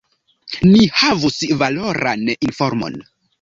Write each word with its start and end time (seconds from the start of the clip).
Ni 0.69 0.79
havus 1.01 1.37
valoran 1.59 2.25
informon. 2.35 2.99